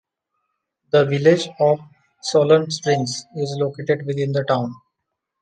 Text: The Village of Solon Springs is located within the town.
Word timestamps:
The 0.89 1.05
Village 1.05 1.47
of 1.59 1.79
Solon 2.23 2.71
Springs 2.71 3.27
is 3.35 3.55
located 3.59 4.03
within 4.07 4.31
the 4.31 4.43
town. 4.43 4.73